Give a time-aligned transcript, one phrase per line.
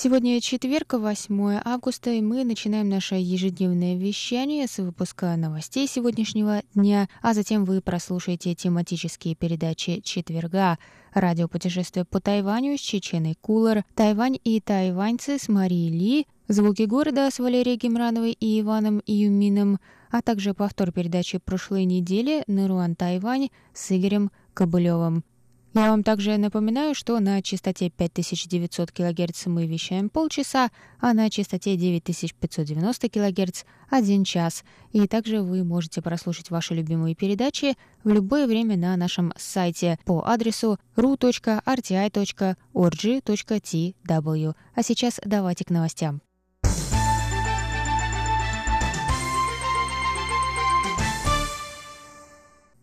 [0.00, 7.08] Сегодня четверг, 8 августа, и мы начинаем наше ежедневное вещание с выпуска новостей сегодняшнего дня,
[7.20, 10.78] а затем вы прослушаете тематические передачи четверга.
[11.14, 17.40] Радиопутешествие по Тайваню с Чеченой Кулер, Тайвань и тайваньцы с Марией Ли, Звуки города с
[17.40, 19.80] Валерией Гемрановой и Иваном Юмином,
[20.12, 25.24] а также повтор передачи прошлой недели «Наруан Тайвань» с Игорем Кобылевым.
[25.74, 31.76] Я вам также напоминаю, что на частоте 5900 кГц мы вещаем полчаса, а на частоте
[31.76, 34.64] 9590 кГц— один час.
[34.92, 40.24] И также вы можете прослушать ваши любимые передачи в любое время на нашем сайте по
[40.26, 41.54] адресу ru.rti.org.tw.
[44.74, 46.22] А сейчас давайте к новостям.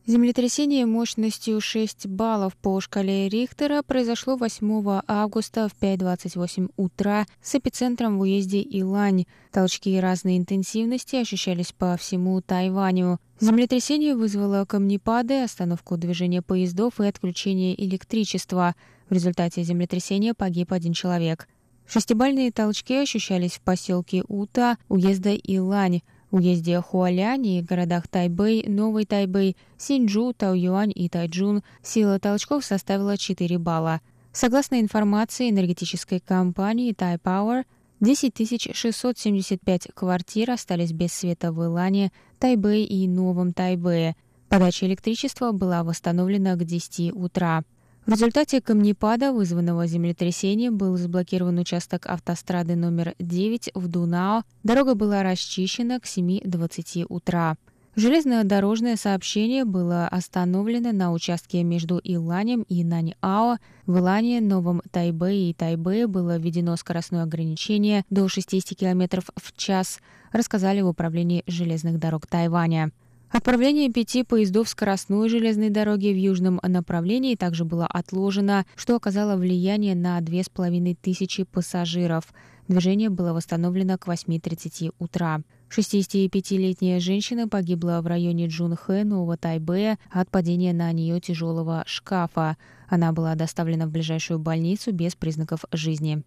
[0.07, 8.19] Землетрясение мощностью 6 баллов по шкале Рихтера произошло 8 августа в 5.28 утра с эпицентром
[8.19, 9.25] в уезде Илань.
[9.51, 13.17] Толчки разной интенсивности ощущались по всему Тайваню.
[13.39, 18.75] Землетрясение вызвало камнепады, остановку движения поездов и отключение электричества.
[19.09, 21.47] В результате землетрясения погиб один человек.
[21.87, 29.55] Шестибальные толчки ощущались в поселке Ута, уезда Илань уезде Хуалянь и городах Тайбэй, Новый Тайбэй,
[29.77, 34.01] Синджу, Таоюань и Тайджун сила толчков составила 4 балла.
[34.31, 37.65] Согласно информации энергетической компании Тайпауэр,
[38.01, 44.15] 10 675 квартир остались без света в Илане, Тайбэй и Новом Тайбэе.
[44.49, 47.63] Подача электричества была восстановлена к 10 утра.
[48.05, 54.43] В результате камнепада, вызванного землетрясением, был заблокирован участок автострады номер 9 в Дунао.
[54.63, 57.57] Дорога была расчищена к 7.20 утра.
[57.95, 63.57] Железнодорожное сообщение было остановлено на участке между Иланем и Наньао.
[63.87, 69.99] В Илане, Новом Тайбэе и Тайбэе было введено скоростное ограничение до 60 км в час,
[70.31, 72.91] рассказали в управлении железных дорог Тайваня.
[73.35, 79.93] Отправление пяти поездов скоростной железной дороги в южном направлении также было отложено, что оказало влияние
[79.93, 82.33] на две с половиной тысячи пассажиров.
[82.69, 85.41] Движение было восстановлено к 8.30 утра.
[85.69, 92.55] 65-летняя женщина погибла в районе Джунхэ, Нового Тайбэя, от падения на нее тяжелого шкафа.
[92.87, 96.23] Она была доставлена в ближайшую больницу без признаков жизни.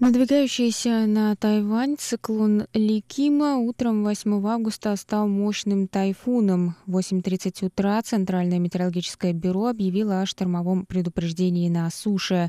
[0.00, 6.74] Надвигающийся на Тайвань циклон Ликима утром 8 августа стал мощным тайфуном.
[6.86, 12.48] В 8.30 утра Центральное метеорологическое бюро объявило о штормовом предупреждении на суше.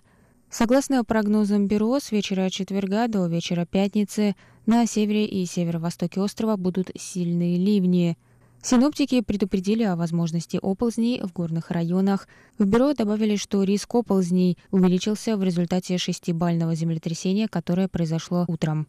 [0.49, 6.89] Согласно прогнозам бюро, с вечера четверга до вечера пятницы на севере и северо-востоке острова будут
[6.97, 8.17] сильные ливни–
[8.63, 12.27] Синоптики предупредили о возможности оползней в горных районах.
[12.59, 18.87] В бюро добавили, что риск оползней увеличился в результате шестибального землетрясения, которое произошло утром.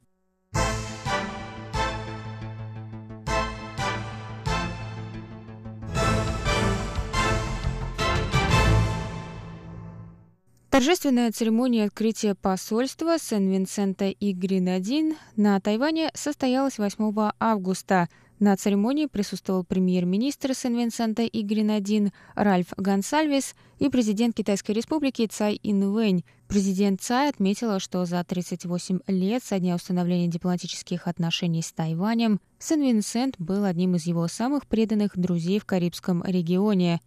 [10.69, 18.09] Торжественная церемония открытия посольства Сен-Винсента и Гренадин на Тайване состоялась 8 августа–
[18.43, 26.25] на церемонии присутствовал премьер-министр Сен-Винсента и Гренадин Ральф Гонсальвес и президент Китайской республики Цай Инвэнь.
[26.49, 33.37] Президент Цай отметила, что за 38 лет со дня установления дипломатических отношений с Тайванем Сен-Винсент
[33.39, 37.01] был одним из его самых преданных друзей в Карибском регионе.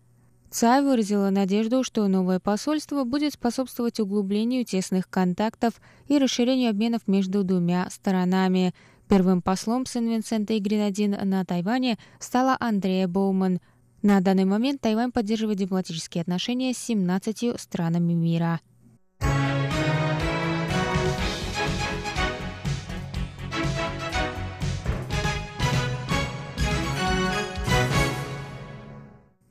[0.51, 5.73] Цай выразила надежду, что новое посольство будет способствовать углублению тесных контактов
[6.07, 8.73] и расширению обменов между двумя сторонами–
[9.07, 13.59] Первым послом Сен-Винсента и Гренадин на Тайване стала Андрея Боуман.
[14.01, 18.61] На данный момент Тайвань поддерживает дипломатические отношения с 17 странами мира.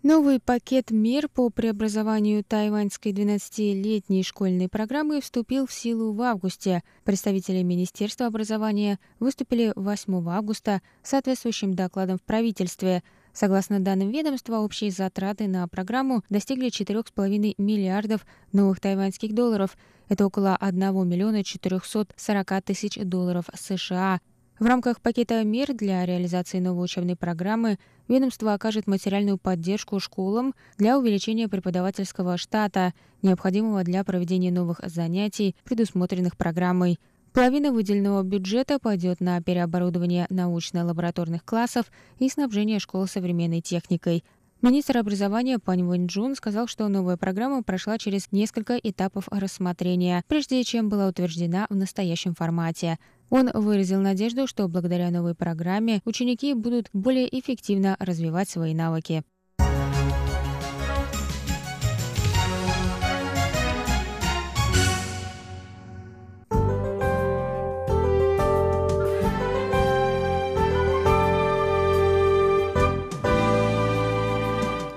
[0.04, 6.82] Новый пакет мер по преобразованию тайваньской 12-летней школьной программы вступил в силу в августе.
[7.04, 13.02] Представители Министерства образования выступили 8 августа с соответствующим докладом в правительстве.
[13.32, 19.74] Согласно данным ведомства, общие затраты на программу достигли 4,5 миллиардов новых тайваньских долларов.
[20.10, 24.20] Это около 1 миллиона 440 тысяч долларов США.
[24.60, 30.96] В рамках пакета мер для реализации новой учебной программы ведомство окажет материальную поддержку школам для
[30.96, 37.00] увеличения преподавательского штата, необходимого для проведения новых занятий, предусмотренных программой.
[37.32, 41.90] Половина выделенного бюджета пойдет на переоборудование научно-лабораторных классов
[42.20, 44.22] и снабжение школ современной техникой.
[44.62, 50.88] Министр образования Пань Вэньчжун сказал, что новая программа прошла через несколько этапов рассмотрения, прежде чем
[50.88, 52.98] была утверждена в настоящем формате.
[53.30, 59.24] Он выразил надежду, что благодаря новой программе ученики будут более эффективно развивать свои навыки.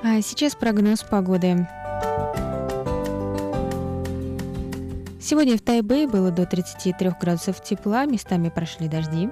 [0.04, 1.68] А сейчас прогноз погоды.
[5.30, 9.28] Сегодня в Тайбэе было до 33 градусов тепла, местами прошли дожди.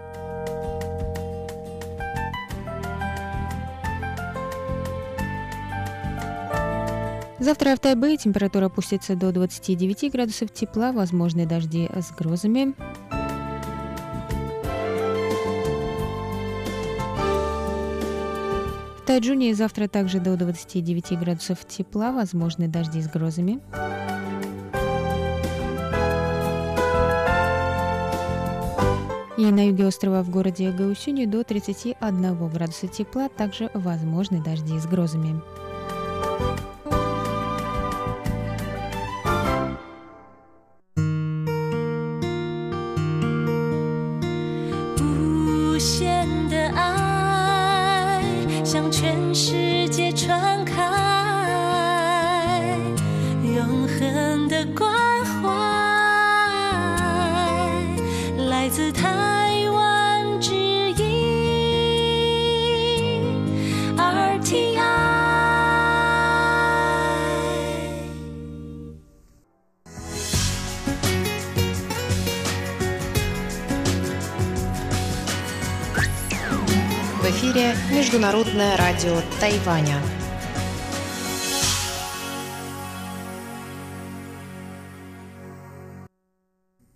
[7.39, 12.73] Завтра в Тайбэе температура опустится до 29 градусов тепла, возможны дожди с грозами.
[18.97, 23.61] В Тайджуне завтра также до 29 градусов тепла, возможны дожди с грозами.
[29.37, 34.85] И на юге острова в городе Гаусюни до 31 градуса тепла, также возможны дожди с
[34.85, 35.41] грозами.
[58.75, 58.79] В
[77.29, 80.01] эфире Международное радио Тайваня.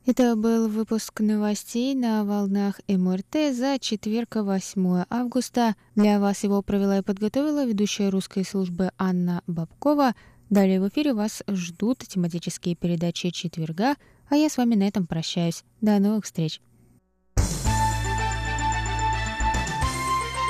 [0.10, 5.76] Это был выпуск новостей на волнах МРТ за четверг, 8 августа.
[5.94, 10.16] Для вас его провела и подготовила ведущая русской службы Анна Бабкова.
[10.50, 13.98] Далее в эфире вас ждут тематические передачи четверга,
[14.30, 15.64] а я с вами на этом прощаюсь.
[15.80, 16.60] До новых встреч!